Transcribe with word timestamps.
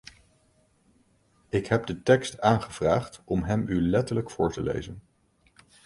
Ik 1.49 1.67
heb 1.67 1.85
de 1.85 2.03
tekst 2.03 2.39
aangevraagd 2.39 3.21
om 3.25 3.43
hem 3.43 3.63
u 3.67 3.81
letterlijk 3.89 4.29
voor 4.31 4.51
te 4.51 4.63
lezen. 4.63 5.01